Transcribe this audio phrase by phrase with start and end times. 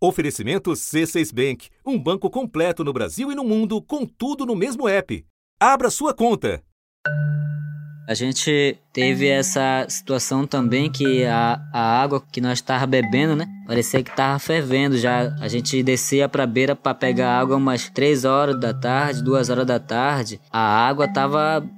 [0.00, 4.88] Oferecimento C6 Bank, um banco completo no Brasil e no mundo, com tudo no mesmo
[4.88, 5.24] app.
[5.60, 6.62] Abra sua conta.
[8.08, 13.44] A gente teve essa situação também que a, a água que nós estava bebendo, né?
[13.66, 15.34] Parecia que estava fervendo já.
[15.40, 19.66] A gente descia para beira para pegar água umas 3 horas da tarde, 2 horas
[19.66, 20.40] da tarde.
[20.50, 21.68] A água estava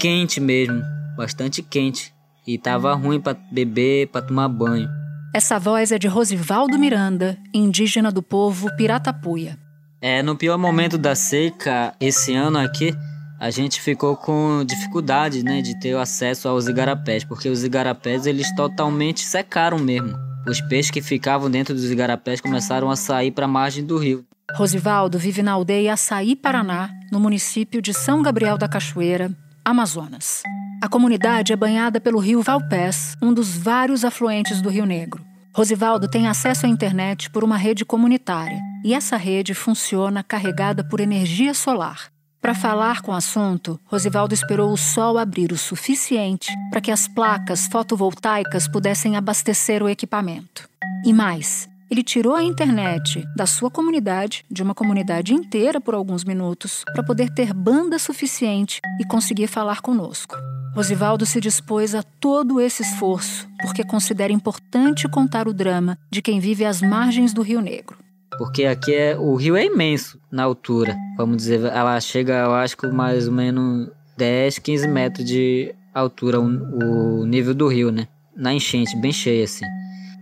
[0.00, 0.82] quente mesmo,
[1.16, 2.12] bastante quente.
[2.44, 5.01] E estava ruim para beber, para tomar banho.
[5.34, 9.58] Essa voz é de Rosivaldo Miranda, indígena do povo Piratapuia.
[9.98, 12.94] É, no pior momento da seca, esse ano aqui,
[13.40, 18.54] a gente ficou com dificuldade, né, de ter acesso aos igarapés, porque os igarapés eles
[18.54, 20.14] totalmente secaram mesmo.
[20.46, 24.26] Os peixes que ficavam dentro dos igarapés começaram a sair para a margem do rio.
[24.54, 29.32] Rosivaldo vive na aldeia Açaí, Paraná, no município de São Gabriel da Cachoeira,
[29.64, 30.42] Amazonas.
[30.82, 35.31] A comunidade é banhada pelo rio Valpés, um dos vários afluentes do Rio Negro.
[35.54, 40.98] Rosivaldo tem acesso à internet por uma rede comunitária, e essa rede funciona carregada por
[40.98, 42.10] energia solar.
[42.40, 47.06] Para falar com o assunto, Rosivaldo esperou o sol abrir o suficiente para que as
[47.06, 50.66] placas fotovoltaicas pudessem abastecer o equipamento.
[51.04, 56.24] E mais, ele tirou a internet da sua comunidade, de uma comunidade inteira por alguns
[56.24, 60.34] minutos, para poder ter banda suficiente e conseguir falar conosco.
[60.74, 66.40] Rosivaldo se dispôs a todo esse esforço porque considera importante contar o drama de quem
[66.40, 67.98] vive às margens do Rio Negro.
[68.38, 72.76] Porque aqui é, o rio é imenso na altura, vamos dizer, ela chega, eu acho
[72.76, 78.08] que mais ou menos 10, 15 metros de altura o, o nível do rio, né?
[78.34, 79.66] Na enchente, bem cheia assim.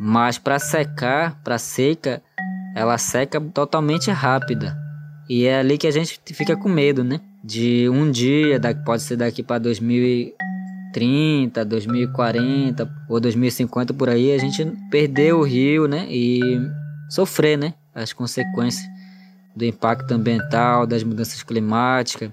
[0.00, 2.20] Mas para secar, para seca,
[2.74, 4.76] ela seca totalmente rápida.
[5.28, 7.20] E é ali que a gente fica com medo, né?
[7.42, 14.66] De um dia, pode ser daqui para 2030, 2040 ou 2050 por aí, a gente
[14.90, 16.06] perder o rio, né?
[16.10, 16.60] E
[17.08, 17.72] sofrer, né?
[17.94, 18.86] As consequências
[19.56, 22.30] do impacto ambiental, das mudanças climáticas.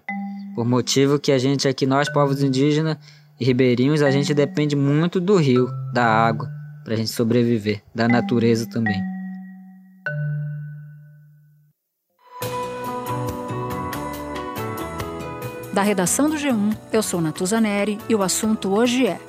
[0.54, 2.98] Por motivo que a gente aqui, nós povos indígenas
[3.40, 6.50] e ribeirinhos, a gente depende muito do rio, da água,
[6.84, 9.17] para a gente sobreviver, da natureza também.
[15.78, 19.20] Da redação do G1, eu sou Natuza Neri e o assunto hoje é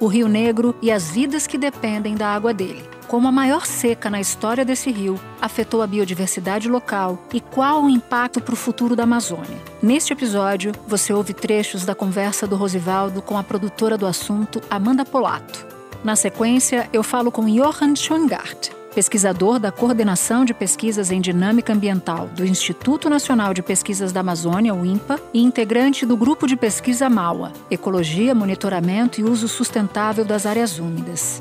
[0.00, 2.82] o Rio Negro e as vidas que dependem da água dele.
[3.06, 7.90] Como a maior seca na história desse rio afetou a biodiversidade local e qual o
[7.90, 9.58] impacto para o futuro da Amazônia.
[9.82, 15.04] Neste episódio, você ouve trechos da conversa do Rosivaldo com a produtora do assunto, Amanda
[15.04, 15.66] Polato.
[16.02, 22.26] Na sequência, eu falo com Johann Schoengart, pesquisador da Coordenação de Pesquisas em Dinâmica Ambiental
[22.34, 27.08] do Instituto Nacional de Pesquisas da Amazônia, o INPA, e integrante do grupo de pesquisa
[27.08, 31.40] MAUA, Ecologia, Monitoramento e Uso Sustentável das Áreas Úmidas.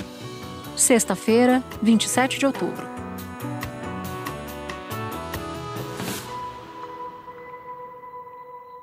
[0.76, 2.88] Sexta-feira, 27 de outubro.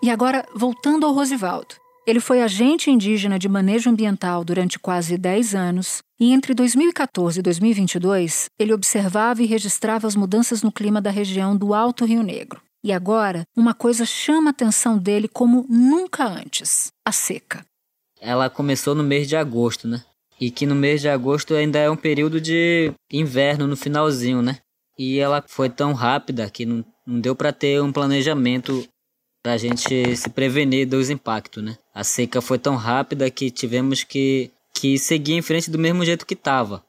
[0.02, 1.83] E agora, voltando ao Rosivaldo.
[2.06, 7.42] Ele foi agente indígena de manejo ambiental durante quase 10 anos e entre 2014 e
[7.42, 12.60] 2022 ele observava e registrava as mudanças no clima da região do Alto Rio Negro.
[12.82, 17.64] E agora, uma coisa chama a atenção dele como nunca antes: a seca.
[18.20, 20.04] Ela começou no mês de agosto, né?
[20.38, 24.58] E que no mês de agosto ainda é um período de inverno no finalzinho, né?
[24.98, 28.86] E ela foi tão rápida que não, não deu para ter um planejamento
[29.44, 31.76] para a gente se prevenir dos impactos, né?
[31.94, 36.24] A seca foi tão rápida que tivemos que, que seguir em frente do mesmo jeito
[36.24, 36.82] que estava.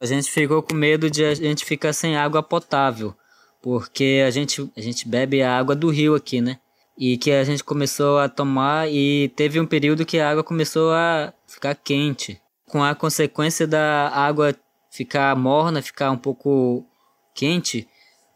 [0.00, 3.14] A gente ficou com medo de a gente ficar sem água potável,
[3.60, 6.58] porque a gente, a gente bebe a água do rio aqui, né?
[6.96, 10.90] E que a gente começou a tomar e teve um período que a água começou
[10.92, 12.40] a ficar quente.
[12.70, 14.56] Com a consequência da água
[14.90, 16.86] ficar morna, ficar um pouco
[17.34, 17.86] quente,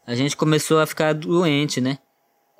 [0.05, 1.97] a gente começou a ficar doente, né?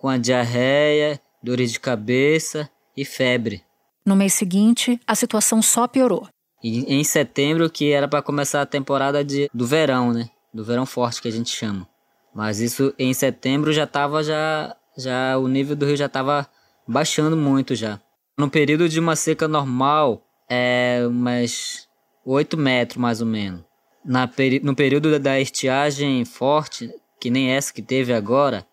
[0.03, 3.64] Com a diarreia, dores de cabeça e febre.
[4.06, 6.28] No mês seguinte, a situação só piorou.
[6.62, 10.30] E em setembro, que era para começar a temporada de, do verão, né?
[10.53, 11.88] Do verão forte que a gente chama.
[12.36, 16.49] Mas isso em setembro já estava já já o nível do rio já estava
[16.85, 17.97] baixando muito já.
[18.38, 21.88] No período de uma seca normal, é umas
[22.26, 23.64] 8 metros mais ou menos.
[24.03, 24.29] Na,
[24.64, 28.67] no período da estiagem forte, que nem essa que teve agora,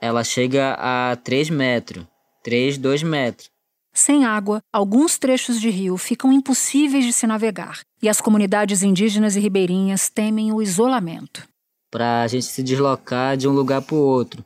[0.00, 2.06] ela chega a 3 metros,
[2.42, 3.50] 3, 2 metros.
[3.92, 9.34] Sem água, alguns trechos de rio ficam impossíveis de se navegar e as comunidades indígenas
[9.34, 11.42] e ribeirinhas temem o isolamento.
[11.90, 14.44] Para a gente se deslocar de um lugar para o outro.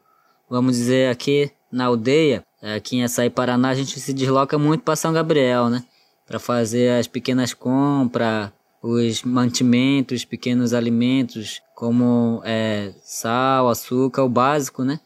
[0.49, 4.97] Vamos dizer aqui na aldeia, aqui em Açaí, Paraná, a gente se desloca muito para
[4.97, 5.85] São Gabriel, né?
[6.27, 8.51] Para fazer as pequenas compras,
[8.83, 15.01] os mantimentos, pequenos alimentos, como é, sal, açúcar, o básico, né?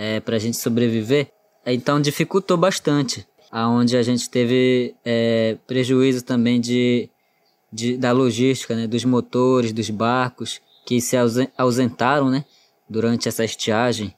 [0.00, 1.32] É, para a gente sobreviver.
[1.66, 7.10] Então dificultou bastante, aonde a gente teve é, prejuízo também de,
[7.72, 8.86] de, da logística, né?
[8.86, 11.16] Dos motores, dos barcos que se
[11.56, 12.44] ausentaram, né?
[12.88, 14.14] Durante essa estiagem.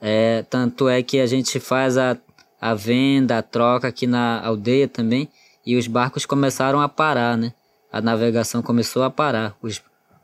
[0.00, 2.16] É, tanto é que a gente faz a,
[2.60, 5.28] a venda, a troca aqui na aldeia também,
[5.66, 7.52] e os barcos começaram a parar, né?
[7.92, 9.56] A navegação começou a parar.
[9.60, 9.82] Os,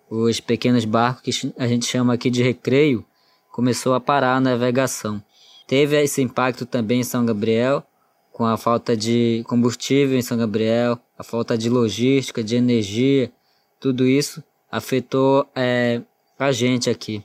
[0.08, 3.04] os pequenos barcos que a gente chama aqui de recreio
[3.52, 5.22] começou a parar a navegação.
[5.66, 7.84] Teve esse impacto também em São Gabriel,
[8.32, 13.32] com a falta de combustível em São Gabriel, a falta de logística, de energia,
[13.80, 16.00] tudo isso afetou é,
[16.38, 17.24] a gente aqui.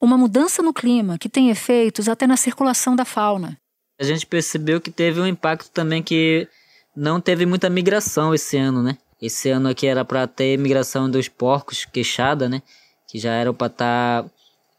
[0.00, 3.58] Uma mudança no clima que tem efeitos até na circulação da fauna.
[3.98, 6.48] A gente percebeu que teve um impacto também que
[6.94, 8.98] não teve muita migração esse ano, né?
[9.22, 12.60] Esse ano aqui era para ter migração dos porcos queixada, né?
[13.08, 14.30] Que já eram para estar tá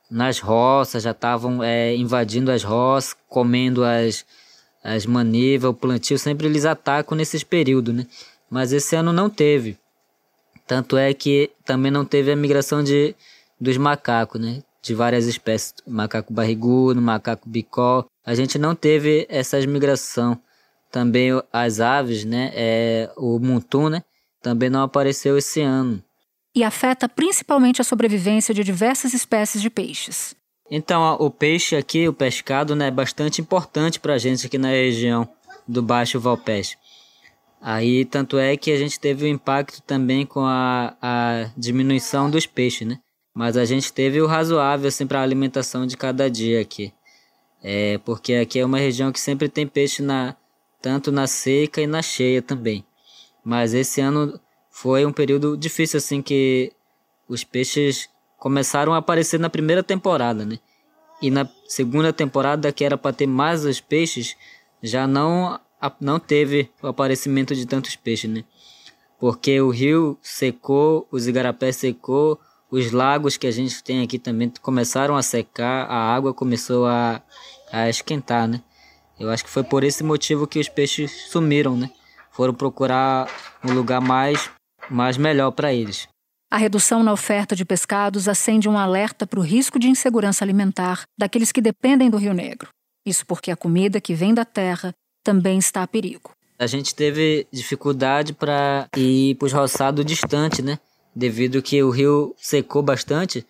[0.10, 4.26] nas roças, já estavam é, invadindo as roças, comendo as,
[4.84, 6.18] as manivas, o plantio.
[6.18, 8.08] Sempre eles atacam nesses períodos, né?
[8.50, 9.78] Mas esse ano não teve.
[10.68, 13.16] Tanto é que também não teve a migração de,
[13.60, 14.64] dos macacos, né?
[14.82, 18.06] De várias espécies, macaco barrigudo, macaco bicó.
[18.24, 20.40] A gente não teve essa migração.
[20.92, 22.52] Também as aves, né?
[22.54, 24.04] É, o montum, né?
[24.46, 26.04] também não apareceu esse ano.
[26.56, 30.36] E afeta principalmente a sobrevivência de diversas espécies de peixes.
[30.72, 34.70] Então, o peixe aqui, o pescado, né, é bastante importante para a gente aqui na
[34.70, 35.28] região
[35.68, 36.78] do Baixo Valpeste.
[37.62, 42.46] Aí, tanto é que a gente teve um impacto também com a, a diminuição dos
[42.46, 43.00] peixes, né?
[43.36, 46.94] Mas a gente teve o razoável, assim, para a alimentação de cada dia aqui.
[47.62, 50.36] É, porque aqui é uma região que sempre tem peixe na,
[50.82, 52.86] tanto na seca e na cheia também.
[53.44, 54.40] Mas esse ano
[54.76, 56.74] foi um período difícil, assim, que
[57.30, 60.60] os peixes começaram a aparecer na primeira temporada, né?
[61.22, 64.36] E na segunda temporada, que era para ter mais os peixes,
[64.84, 65.58] já não,
[66.02, 68.44] não teve o aparecimento de tantos peixes, né?
[69.18, 72.38] Porque o rio secou, os igarapés secou,
[72.70, 77.22] os lagos que a gente tem aqui também começaram a secar, a água começou a,
[77.72, 78.62] a esquentar, né?
[79.18, 81.90] Eu acho que foi por esse motivo que os peixes sumiram, né?
[82.36, 83.30] foram procurar
[83.64, 84.50] um lugar mais,
[84.90, 86.08] mais melhor para eles.
[86.50, 91.04] A redução na oferta de pescados acende um alerta para o risco de insegurança alimentar
[91.18, 92.70] daqueles que dependem do Rio Negro.
[93.06, 94.94] Isso porque a comida que vem da terra
[95.24, 96.32] também está a perigo.
[96.58, 100.80] A gente teve dificuldade para ir para os roçados distantes, né?
[101.14, 103.46] Devido que o rio secou bastante.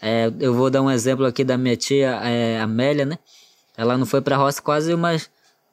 [0.00, 3.18] É, eu vou dar um exemplo aqui da minha tia é, Amélia, né?
[3.76, 5.28] Ela não foi para a roça quase umas,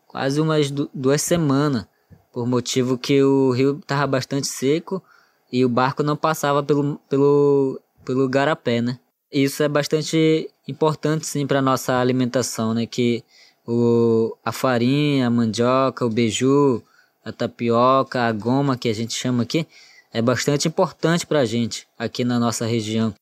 [0.08, 1.86] quase umas duas semanas
[2.32, 5.04] por motivo que o rio estava bastante seco
[5.52, 9.00] e o barco não passava pelo, pelo, pelo garapé, né?
[9.32, 12.86] Isso é bastante importante sim para nossa alimentação, né?
[12.86, 13.24] Que
[13.68, 16.82] o, a farinha, a mandioca, o beiju,
[17.24, 19.68] a tapioca, a goma que a gente chama aqui,
[20.14, 23.14] é bastante importante para a gente aqui na nossa região.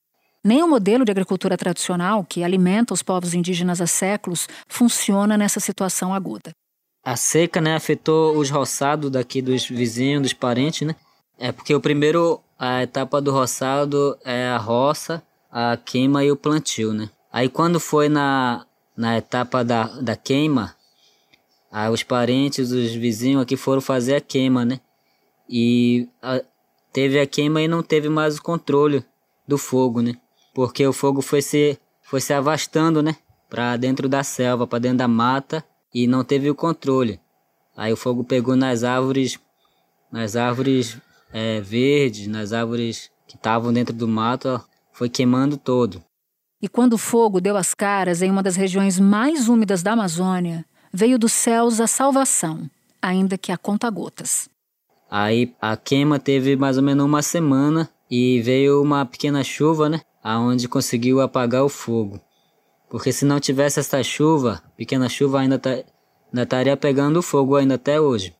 [0.43, 5.59] Nem o modelo de agricultura tradicional, que alimenta os povos indígenas há séculos, funciona nessa
[5.59, 6.51] situação aguda
[7.03, 10.95] a seca, né, afetou os roçados daqui dos vizinhos, dos parentes, né?
[11.37, 16.35] É porque o primeiro, a etapa do roçado é a roça, a queima e o
[16.35, 17.09] plantio, né?
[17.31, 20.75] Aí quando foi na, na etapa da, da queima,
[21.71, 24.81] aí os parentes, os vizinhos aqui foram fazer a queima, né?
[25.49, 26.41] E a,
[26.91, 29.05] teve a queima e não teve mais o controle
[29.47, 30.15] do fogo, né?
[30.53, 33.15] Porque o fogo foi se, foi se avastando, né?
[33.49, 37.19] Para dentro da selva, para dentro da mata e não teve o controle.
[37.75, 39.39] Aí o fogo pegou nas árvores,
[40.11, 40.97] nas árvores
[41.31, 46.03] é, verdes, nas árvores que estavam dentro do mato, foi queimando todo.
[46.61, 50.65] E quando o fogo deu as caras em uma das regiões mais úmidas da Amazônia,
[50.91, 52.69] veio dos céus a salvação,
[53.01, 54.49] ainda que a conta-gotas.
[55.09, 60.01] Aí a queima teve mais ou menos uma semana e veio uma pequena chuva, né?
[60.21, 62.19] Aonde conseguiu apagar o fogo.
[62.89, 67.75] Porque se não tivesse essa chuva, pequena chuva ainda, tá, ainda estaria pegando fogo ainda
[67.75, 68.35] até hoje.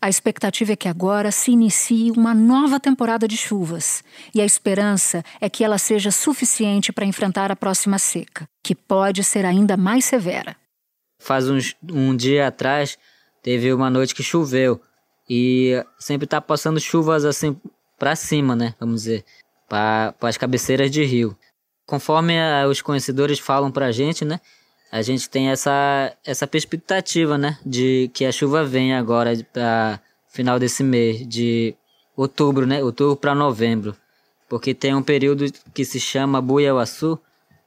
[0.00, 5.24] A expectativa é que agora se inicie uma nova temporada de chuvas, e a esperança
[5.40, 10.04] é que ela seja suficiente para enfrentar a próxima seca, que pode ser ainda mais
[10.04, 10.54] severa.
[11.18, 12.98] Faz uns, um dia atrás,
[13.42, 14.78] teve uma noite que choveu,
[15.26, 17.56] e sempre está passando chuvas assim
[17.98, 18.74] para cima, né?
[18.78, 19.24] Vamos dizer,
[19.66, 21.34] para as cabeceiras de rio.
[21.86, 24.40] Conforme a, os conhecedores falam para a gente, né?
[24.90, 27.58] A gente tem essa, essa perspectiva, né?
[27.64, 31.74] De que a chuva venha agora para final desse mês, de
[32.16, 32.82] outubro, né?
[32.82, 33.96] Outubro para novembro.
[34.48, 37.18] porque tem um período que se chama Buiauaçu,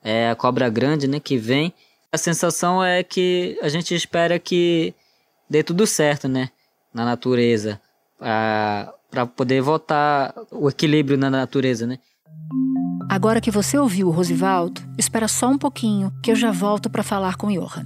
[0.02, 1.74] é a cobra grande, né, que vem.
[2.12, 4.94] A sensação é que a gente espera que
[5.50, 6.50] dê tudo certo, né,
[6.94, 7.82] na natureza,
[8.18, 12.00] para poder voltar o equilíbrio na natureza, né.
[13.10, 17.04] Agora que você ouviu o Rosivaldo, espera só um pouquinho que eu já volto para
[17.04, 17.86] falar com Johan.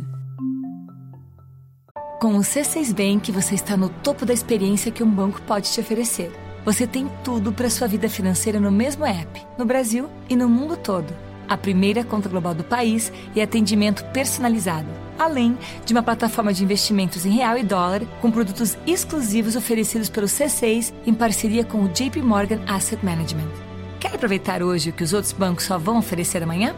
[2.19, 5.79] Com o C6 Bank, você está no topo da experiência que um banco pode te
[5.79, 6.31] oferecer.
[6.65, 10.75] Você tem tudo para sua vida financeira no mesmo app, no Brasil e no mundo
[10.75, 11.13] todo.
[11.47, 17.27] A primeira conta global do país e atendimento personalizado, além de uma plataforma de investimentos
[17.27, 22.21] em real e dólar com produtos exclusivos oferecidos pelo C6 em parceria com o JP
[22.23, 23.70] Morgan Asset Management.
[24.11, 26.75] Quer aproveitar hoje o que os outros bancos só vão oferecer amanhã?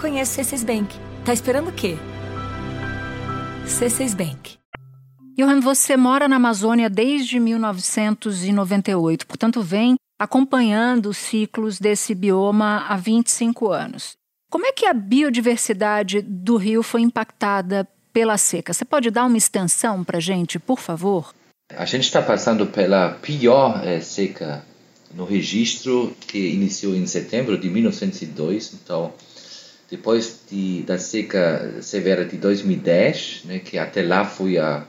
[0.00, 0.98] Conheça o C6 Bank.
[1.24, 1.96] Tá esperando o quê?
[3.64, 4.58] C6 Bank.
[5.38, 12.96] Johan, você mora na Amazônia desde 1998, portanto, vem acompanhando os ciclos desse bioma há
[12.96, 14.14] 25 anos.
[14.50, 18.72] Como é que a biodiversidade do rio foi impactada pela seca?
[18.72, 21.32] Você pode dar uma extensão para gente, por favor?
[21.76, 24.64] A gente está passando pela pior é, seca
[25.14, 28.74] no registro que iniciou em setembro de 1902.
[28.74, 29.12] Então,
[29.90, 34.86] depois de, da seca severa de 2010, né, que até lá foi a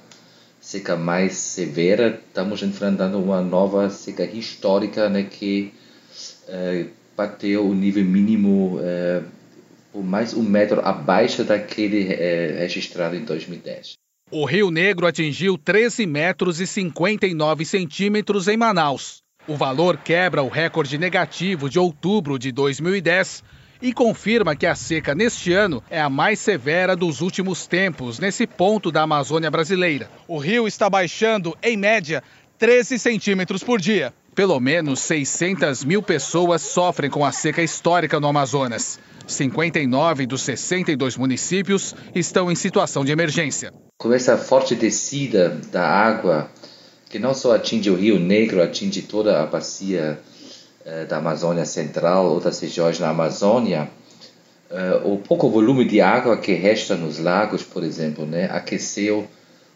[0.62, 5.74] seca mais severa, estamos enfrentando uma nova seca histórica né, que
[6.48, 6.86] eh,
[7.18, 9.24] bateu o nível mínimo eh,
[9.92, 13.96] por mais um metro abaixo daquele eh, registrado em 2010.
[14.32, 19.23] O Rio Negro atingiu 13 metros e 59 centímetros em Manaus.
[19.46, 23.44] O valor quebra o recorde negativo de outubro de 2010
[23.82, 28.48] e confirma que a seca neste ano é a mais severa dos últimos tempos nesse
[28.48, 30.10] ponto da Amazônia brasileira.
[30.30, 32.24] O rio está baixando, em média,
[32.58, 34.14] 13 centímetros por dia.
[34.34, 38.98] Pelo menos 600 mil pessoas sofrem com a seca histórica no Amazonas.
[39.28, 43.74] 59 dos 62 municípios estão em situação de emergência.
[43.98, 46.50] Com essa forte descida da água,
[47.14, 50.18] que não só atinge o Rio Negro, atinge toda a bacia
[50.84, 53.88] eh, da Amazônia Central, outras regiões na Amazônia,
[54.72, 59.28] eh, o pouco volume de água que resta nos lagos, por exemplo, né, aqueceu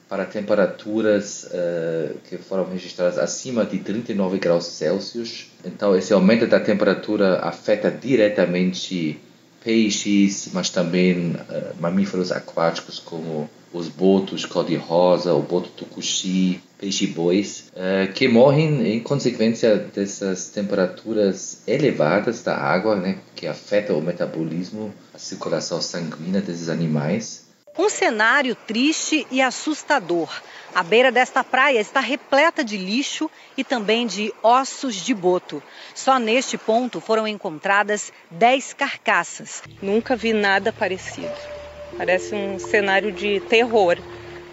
[0.09, 5.51] para temperaturas eh, que foram registradas acima de 39 graus Celsius.
[5.63, 9.19] Então, esse aumento da temperatura afeta diretamente
[9.63, 11.35] peixes, mas também
[11.79, 19.77] mamíferos aquáticos como os botos cor-de-rosa, o boto tucuxi, peixe-bois, uh, que morrem em consequência
[19.77, 27.47] dessas temperaturas elevadas da água, né, que afetam o metabolismo, a circulação sanguínea desses animais.
[27.77, 30.29] Um cenário triste e assustador.
[30.73, 35.61] A beira desta praia está repleta de lixo e também de ossos de boto.
[35.93, 39.61] Só neste ponto foram encontradas 10 carcaças.
[39.79, 41.56] Nunca vi nada parecido.
[41.95, 43.97] Parece um cenário de terror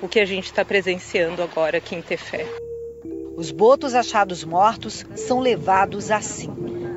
[0.03, 2.47] o que a gente está presenciando agora aqui em Tefé.
[3.37, 6.50] Os botos achados mortos são levados assim,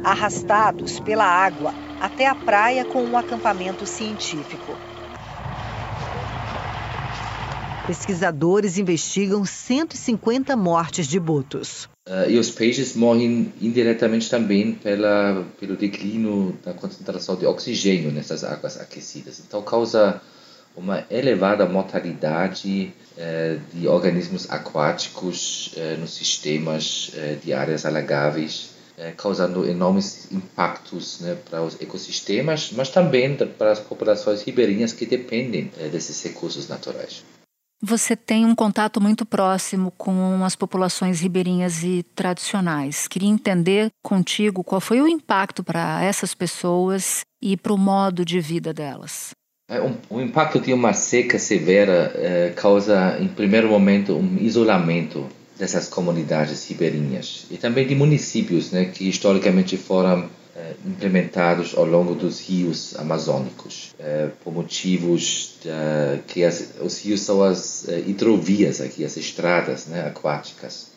[0.04, 4.87] arrastados pela água até a praia com um acampamento científico.
[7.88, 11.86] Pesquisadores investigam 150 mortes de botos.
[12.06, 18.44] Uh, e os peixes morrem indiretamente também pela, pelo declínio da concentração de oxigênio nessas
[18.44, 19.40] águas aquecidas.
[19.40, 20.22] Então, causa
[20.76, 29.14] uma elevada mortalidade eh, de organismos aquáticos eh, nos sistemas eh, de áreas alagáveis, eh,
[29.16, 35.72] causando enormes impactos né, para os ecossistemas, mas também para as populações ribeirinhas que dependem
[35.80, 37.24] eh, desses recursos naturais.
[37.82, 43.08] Você tem um contato muito próximo com as populações ribeirinhas e tradicionais.
[43.08, 48.40] Queria entender contigo qual foi o impacto para essas pessoas e para o modo de
[48.40, 49.30] vida delas.
[49.70, 49.80] É,
[50.10, 55.28] o impacto de uma seca severa eh, causa, em primeiro momento, um isolamento
[55.60, 60.30] dessas comunidades ribeirinhas e também de municípios né, que historicamente foram
[60.86, 67.44] implementados ao longo dos rios amazônicos, eh, por motivos de, que as, os rios são
[67.44, 70.92] as hidrovias aqui, as estradas né, aquáticas.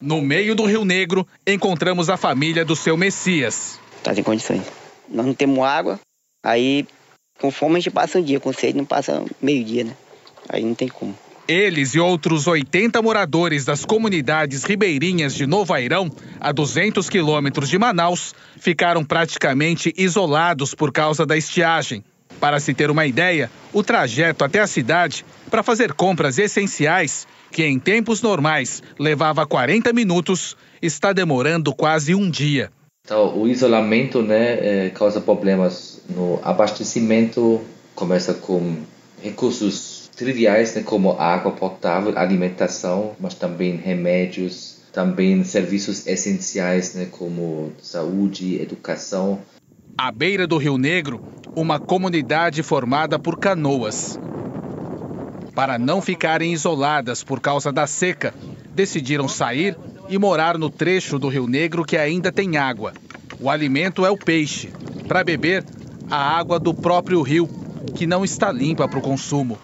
[0.00, 3.78] No meio do Rio Negro, encontramos a família do seu Messias.
[3.96, 4.62] Está sem condições.
[5.08, 5.98] Nós não temos água,
[6.44, 6.86] aí
[7.40, 9.96] com fome a gente passa um dia, com sede não passa meio dia, né?
[10.48, 11.16] Aí não tem como.
[11.48, 17.78] Eles e outros 80 moradores das comunidades ribeirinhas de Novo Airão, a 200 quilômetros de
[17.78, 22.04] Manaus, ficaram praticamente isolados por causa da estiagem.
[22.38, 27.64] Para se ter uma ideia, o trajeto até a cidade para fazer compras essenciais, que
[27.64, 32.70] em tempos normais levava 40 minutos, está demorando quase um dia.
[33.06, 37.62] Então, o isolamento né, é, causa problemas no abastecimento,
[37.94, 38.82] começa com
[39.22, 47.72] recursos triviais, né, como água potável, alimentação, mas também remédios, também serviços essenciais, né, como
[47.80, 49.40] saúde, educação.
[49.96, 51.22] À beira do Rio Negro,
[51.54, 54.18] uma comunidade formada por canoas.
[55.54, 58.34] Para não ficarem isoladas por causa da seca,
[58.74, 59.76] decidiram sair
[60.08, 62.92] e morar no trecho do Rio Negro que ainda tem água.
[63.40, 64.68] O alimento é o peixe.
[65.06, 65.64] Para beber,
[66.10, 67.48] a água do próprio rio,
[67.94, 69.58] que não está limpa para o consumo.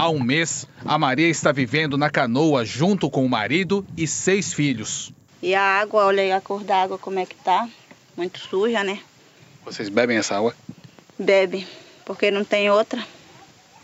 [0.00, 4.50] Há um mês, a Maria está vivendo na canoa junto com o marido e seis
[4.50, 5.12] filhos.
[5.42, 7.68] E a água, olha aí a cor da água como é que tá.
[8.16, 8.98] Muito suja, né?
[9.62, 10.54] Vocês bebem essa água?
[11.18, 11.66] Bebe,
[12.06, 13.06] porque não tem outra.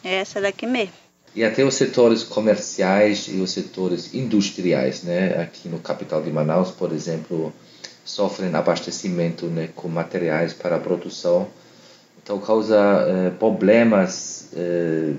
[0.03, 0.95] É essa daqui mesmo
[1.35, 5.39] e até os setores comerciais e os setores industriais, né?
[5.39, 7.53] Aqui no capital de Manaus, por exemplo,
[8.07, 11.47] sofrem abastecimento né, com materiais para a produção.
[12.23, 12.75] Então causa
[13.07, 14.36] eh, problemas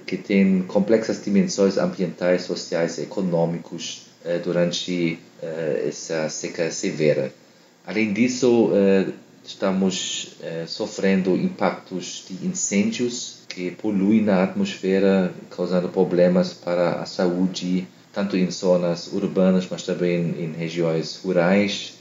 [0.05, 7.31] que têm complexas dimensões ambientais, sociais e econômicos eh, durante eh, essa seca severa.
[7.85, 9.13] Além disso, eh,
[9.43, 17.87] estamos eh, sofrendo impactos de incêndios que polui na atmosfera, causando problemas para a saúde,
[18.11, 21.93] tanto em zonas urbanas, mas também em regiões rurais.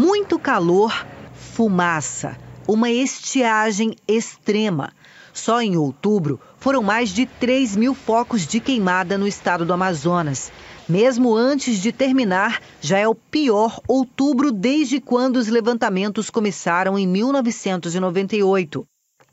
[0.00, 4.92] Muito calor, fumaça, uma estiagem extrema.
[5.32, 10.50] Só em outubro foram mais de 3 mil focos de queimada no estado do Amazonas.
[10.88, 17.06] Mesmo antes de terminar, já é o pior outubro desde quando os levantamentos começaram em
[17.06, 18.82] 1998.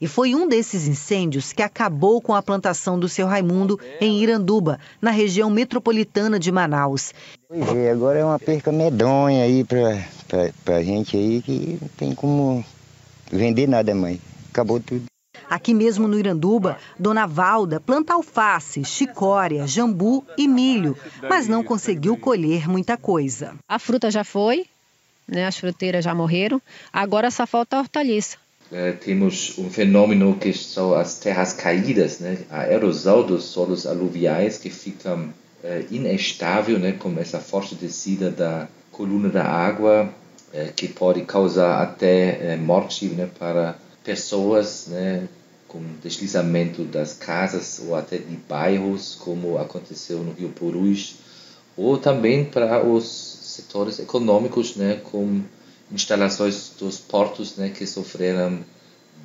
[0.02, 4.78] E foi um desses incêndios que acabou com a plantação do seu Raimundo em Iranduba,
[5.02, 7.14] na região metropolitana de Manaus.
[7.48, 12.14] Pois é, agora é uma perca medonha aí para a gente aí que não tem
[12.14, 12.62] como
[13.32, 14.20] vender nada, mãe.
[14.50, 15.06] Acabou tudo.
[15.52, 20.98] Aqui mesmo no Iranduba, Dona Valda planta alface, chicória, jambu e milho,
[21.30, 23.56] mas não conseguiu colher muita coisa.
[23.68, 24.66] A fruta já foi,
[25.28, 25.46] né?
[25.46, 26.62] as fruteiras já morreram,
[26.94, 28.38] agora só falta a hortaliça.
[28.72, 32.38] É, temos um fenômeno que são as terras caídas, né?
[32.50, 36.94] a erosão dos solos aluviais que ficam é, inestável, né?
[36.94, 40.10] com essa forte descida da coluna da água,
[40.54, 43.30] é, que pode causar até é, morte né?
[43.38, 45.28] para pessoas, né?
[45.72, 51.16] Com deslizamento das casas ou até de bairros, como aconteceu no Rio Purus,
[51.78, 55.00] ou também para os setores econômicos, né?
[55.02, 55.42] com
[55.90, 58.60] instalações dos portos né, que sofreram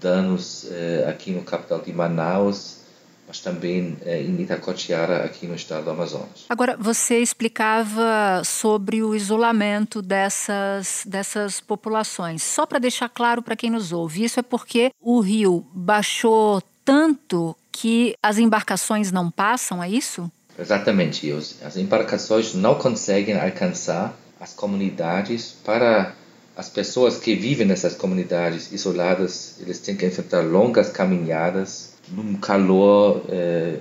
[0.01, 2.79] danos eh, aqui no capital de Manaus,
[3.27, 6.47] mas também eh, em Itacoatiara, aqui no estado do Amazonas.
[6.49, 12.43] Agora, você explicava sobre o isolamento dessas, dessas populações.
[12.43, 17.57] Só para deixar claro para quem nos ouve, isso é porque o rio baixou tanto
[17.73, 20.31] que as embarcações não passam, é isso?
[20.59, 21.31] Exatamente.
[21.33, 26.15] As embarcações não conseguem alcançar as comunidades para
[26.57, 33.23] as pessoas que vivem nessas comunidades isoladas, eles têm que enfrentar longas caminhadas num calor
[33.29, 33.79] é,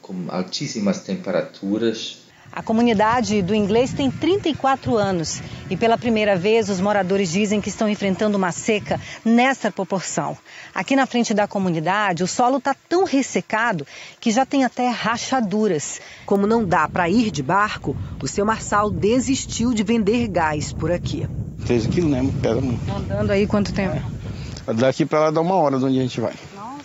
[0.00, 2.22] com altíssimas temperaturas.
[2.54, 7.70] A comunidade do inglês tem 34 anos e pela primeira vez os moradores dizem que
[7.70, 10.36] estão enfrentando uma seca nessa proporção.
[10.74, 13.86] Aqui na frente da comunidade, o solo está tão ressecado
[14.20, 15.98] que já tem até rachaduras.
[16.26, 20.92] Como não dá para ir de barco, o seu Marçal desistiu de vender gás por
[20.92, 21.26] aqui.
[21.64, 22.20] 13 quilos, né?
[22.20, 22.46] Muito.
[22.94, 23.96] Andando aí quanto tempo?
[23.96, 24.74] É.
[24.74, 26.34] Daqui para lá dá uma hora de onde a gente vai.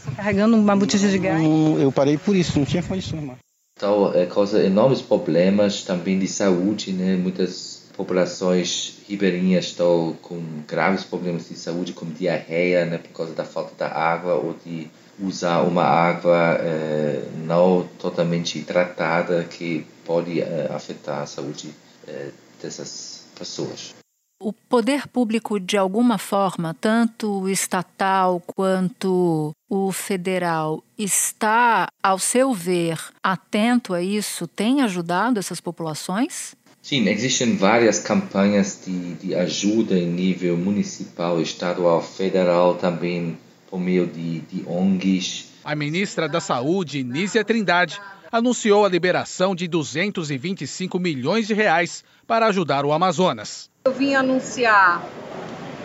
[0.07, 1.41] Nossa, carregando uma botija de gás.
[1.79, 3.39] eu parei por isso, não tinha condições mais.
[3.77, 7.15] Então, é, causa enormes problemas também de saúde, né?
[7.15, 12.97] Muitas populações ribeirinhas estão com graves problemas de saúde, como diarreia, né?
[12.97, 14.87] Por causa da falta da água ou de
[15.19, 21.69] usar uma água é, não totalmente tratada que pode é, afetar a saúde
[22.07, 22.29] é,
[22.61, 23.96] dessas pessoas.
[24.39, 32.53] O poder público, de alguma forma, tanto o estatal quanto o federal, está, ao seu
[32.53, 34.47] ver, atento a isso?
[34.47, 36.55] Tem ajudado essas populações?
[36.83, 43.37] Sim, existem várias campanhas de, de ajuda em nível municipal, estadual, federal, também
[43.69, 45.46] por meio de, de ONGs.
[45.67, 48.01] A ministra da Saúde, Nízia Trindade,
[48.31, 53.69] anunciou a liberação de 225 milhões de reais para ajudar o Amazonas.
[53.83, 55.03] Eu vim anunciar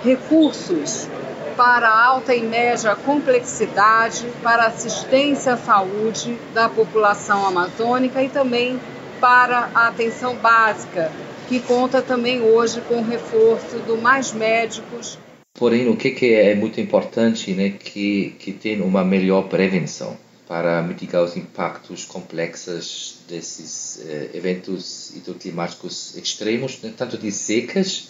[0.05, 1.09] recursos
[1.57, 8.81] para alta e média complexidade, para assistência à saúde da população amazônica e também
[9.21, 11.11] para a atenção básica,
[11.49, 15.19] que conta também hoje com o reforço do Mais Médicos.
[15.55, 20.17] Porém, o que, que é muito importante, né, que que tem uma melhor prevenção
[20.49, 28.09] para mitigar os impactos complexos desses eh, eventos hidroclimáticos extremos, né, tanto de secas,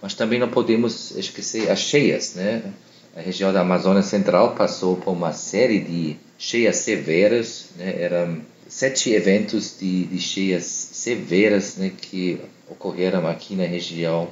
[0.00, 2.62] mas também não podemos esquecer as cheias, né?
[3.14, 7.94] A região da Amazônia Central passou por uma série de cheias severas, né?
[8.00, 14.30] eram sete eventos de, de cheias severas né, que ocorreram aqui na região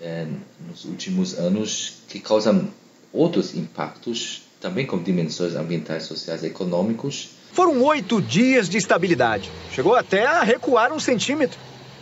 [0.00, 0.26] eh,
[0.68, 2.68] nos últimos anos, que causam
[3.12, 7.30] outros impactos, também com dimensões ambientais, sociais e econômicos.
[7.52, 9.50] Foram oito dias de estabilidade.
[9.72, 11.58] Chegou até a recuar um centímetro.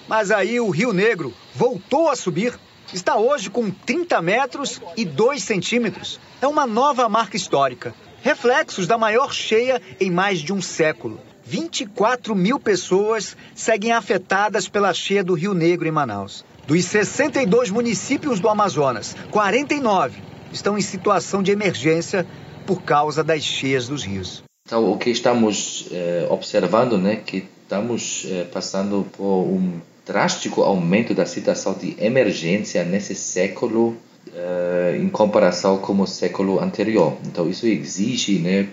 [0.09, 2.59] Mas aí o Rio Negro voltou a subir.
[2.92, 6.20] Está hoje com 30 metros e 2 centímetros.
[6.40, 7.94] É uma nova marca histórica.
[8.22, 11.20] Reflexos da maior cheia em mais de um século.
[11.44, 16.44] 24 mil pessoas seguem afetadas pela cheia do Rio Negro em Manaus.
[16.66, 20.18] Dos 62 municípios do Amazonas, 49
[20.50, 22.27] estão em situação de emergência
[22.66, 24.42] por causa das cheias dos rios.
[24.66, 31.12] Então, o que estamos eh, observando, né, que estamos eh, passando por um drástico aumento
[31.12, 33.94] da situação de emergência nesse século
[34.35, 37.18] eh, em comparação com o século anterior.
[37.27, 38.68] Então, isso exige, né,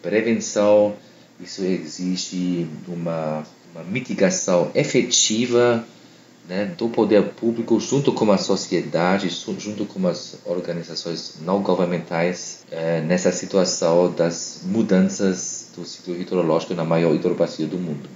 [0.00, 0.94] prevenção,
[1.38, 5.84] isso exige uma, uma mitigação efetiva
[6.48, 13.02] né, do poder público junto com a sociedade, junto com as organizações não governamentais eh,
[13.02, 18.08] nessa situação das mudanças do ciclo hidrológico na maior hidrobacia do mundo.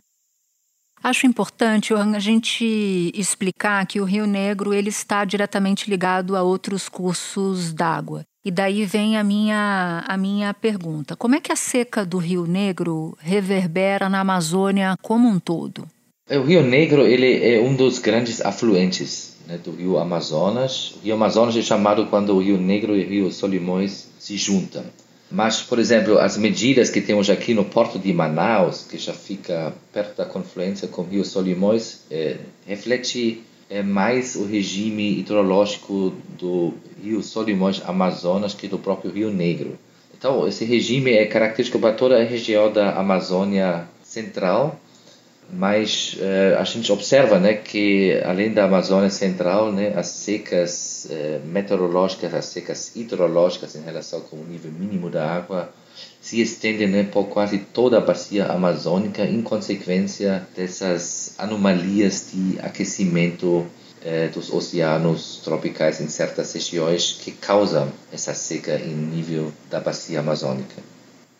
[1.02, 6.88] Acho importante a gente explicar que o Rio Negro ele está diretamente ligado a outros
[6.88, 8.22] cursos d'água.
[8.44, 12.46] E daí vem a minha, a minha pergunta: como é que a seca do Rio
[12.46, 15.88] Negro reverbera na Amazônia como um todo?
[16.30, 20.92] O Rio Negro ele é um dos grandes afluentes né, do Rio Amazonas.
[20.92, 24.84] O Rio Amazonas é chamado quando o Rio Negro e o Rio Solimões se juntam.
[25.28, 29.74] Mas, por exemplo, as medidas que temos aqui no porto de Manaus, que já fica
[29.92, 36.72] perto da confluência com o Rio Solimões, é, reflete é, mais o regime hidrológico do
[37.02, 39.76] Rio Solimões Amazonas que do próprio Rio Negro.
[40.16, 44.78] Então, esse regime é característico para toda a região da Amazônia Central
[45.52, 51.46] mas uh, a gente observa né, que além da Amazônia Central, né, as secas uh,
[51.46, 55.70] meteorológicas, as secas hidrológicas em relação com o nível mínimo da água
[56.22, 63.46] se estendem né, por quase toda a bacia amazônica em consequência dessas anomalias de aquecimento
[63.46, 70.20] uh, dos oceanos tropicais em certas regiões que causam essa seca em nível da bacia
[70.20, 70.91] amazônica.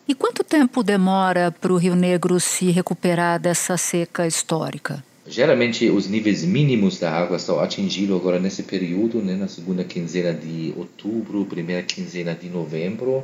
[0.05, 5.01] E quanto tempo demora para o Rio Negro se recuperar dessa seca histórica?
[5.25, 10.33] Geralmente, os níveis mínimos da água são atingidos agora nesse período, né, na segunda quinzena
[10.33, 13.23] de outubro, primeira quinzena de novembro.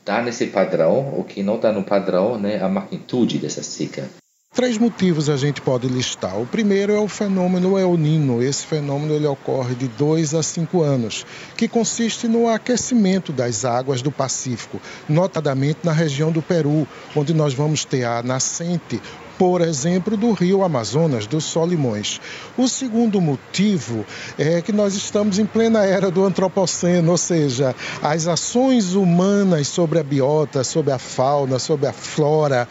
[0.00, 4.08] Está nesse padrão, o que não está no padrão, né, a magnitude dessa seca.
[4.54, 6.40] Três motivos a gente pode listar.
[6.40, 8.40] O primeiro é o fenômeno El Nino.
[8.40, 14.00] Esse fenômeno ele ocorre de dois a cinco anos, que consiste no aquecimento das águas
[14.00, 16.86] do Pacífico, notadamente na região do Peru,
[17.16, 19.02] onde nós vamos ter a nascente
[19.38, 22.20] por exemplo, do rio Amazonas, dos Solimões.
[22.56, 24.04] O segundo motivo
[24.38, 29.98] é que nós estamos em plena era do antropoceno, ou seja, as ações humanas sobre
[29.98, 32.68] a biota, sobre a fauna, sobre a flora,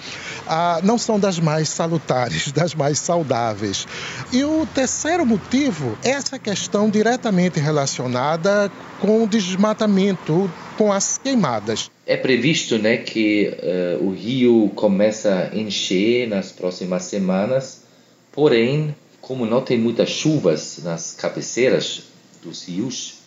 [0.47, 3.87] ah, não são das mais salutares, das mais saudáveis.
[4.31, 11.89] E o terceiro motivo é essa questão diretamente relacionada com o desmatamento, com as queimadas.
[12.05, 13.55] É previsto né, que
[13.99, 17.83] uh, o rio começa a encher nas próximas semanas,
[18.31, 22.03] porém, como não tem muitas chuvas nas cabeceiras
[22.41, 23.19] dos rios,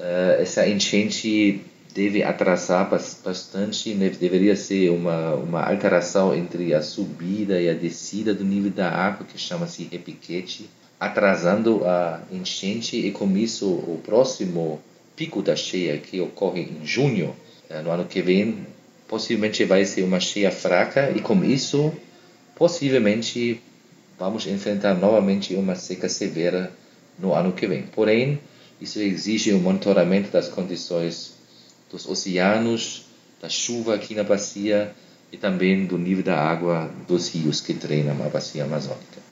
[0.00, 1.62] uh, essa enchente
[1.94, 4.08] deve atrasar bastante, né?
[4.08, 9.26] deveria ser uma, uma alteração entre a subida e a descida do nível da água,
[9.26, 10.68] que chama-se repiquete,
[11.00, 14.80] atrasando a enchente e com isso o próximo
[15.18, 17.34] pico da cheia, que ocorre em junho,
[17.68, 18.64] eh, no ano que vem,
[19.08, 21.92] possivelmente vai ser uma cheia fraca e com isso,
[22.54, 23.60] possivelmente,
[24.16, 26.72] vamos enfrentar novamente uma seca severa
[27.18, 27.82] no ano que vem.
[27.82, 28.38] Porém,
[28.80, 31.34] isso exige um monitoramento das condições
[31.90, 33.06] dos oceanos,
[33.42, 34.94] da chuva aqui na bacia
[35.32, 39.27] e também do nível da água dos rios que treinam a bacia amazônica.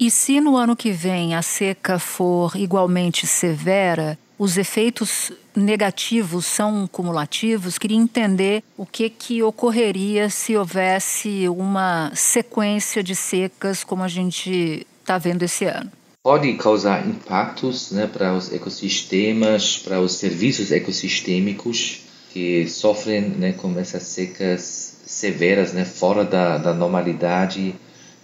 [0.00, 6.86] E se no ano que vem a seca for igualmente severa, os efeitos negativos são
[6.86, 7.76] cumulativos.
[7.76, 14.86] Queria entender o que, que ocorreria se houvesse uma sequência de secas como a gente
[15.02, 15.92] está vendo esse ano.
[16.22, 22.00] pode causar impactos né, para os ecossistemas, para os serviços ecossistêmicos
[22.32, 27.74] que sofrem né, com essas secas severas, né, fora da, da normalidade,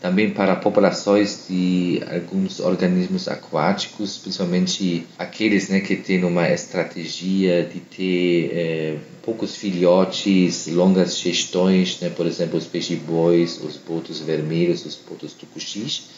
[0.01, 7.81] também para populações de alguns organismos aquáticos, principalmente aqueles né, que têm uma estratégia de
[7.81, 14.95] ter é, poucos filhotes, longas gestões, né, por exemplo, os peixe-bois, os botos vermelhos, os
[14.95, 16.11] botos tucuxis,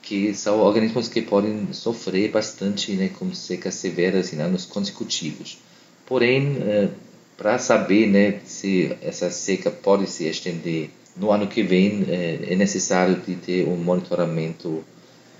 [0.00, 5.58] que são organismos que podem sofrer bastante né, com secas severas em anos consecutivos.
[6.06, 6.88] Porém, é,
[7.36, 12.56] para saber né, se essa seca pode se estender no ano que vem é, é
[12.56, 14.84] necessário de ter um monitoramento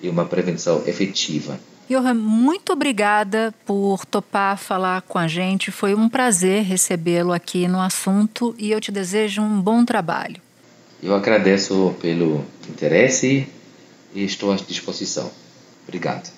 [0.01, 1.59] e uma prevenção efetiva.
[1.89, 5.71] Johan, muito obrigada por topar falar com a gente.
[5.71, 10.41] Foi um prazer recebê-lo aqui no assunto e eu te desejo um bom trabalho.
[11.03, 13.47] Eu agradeço pelo interesse
[14.15, 15.31] e estou à disposição.
[15.87, 16.33] Obrigado.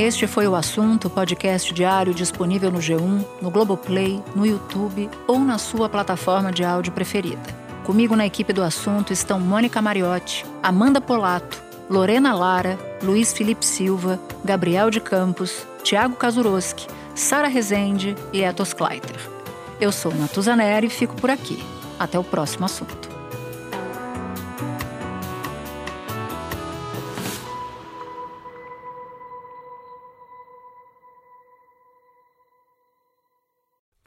[0.00, 5.58] Este foi o assunto, podcast diário disponível no G1, no Globoplay, no YouTube ou na
[5.58, 7.54] sua plataforma de áudio preferida.
[7.84, 14.18] Comigo na equipe do assunto estão Mônica Mariotti, Amanda Polato, Lorena Lara, Luiz Felipe Silva,
[14.42, 19.20] Gabriel de Campos, Tiago Kazuroski, Sara Rezende e Etos Kleiter.
[19.78, 21.62] Eu sou Natuzaneri e fico por aqui.
[21.98, 23.09] Até o próximo assunto.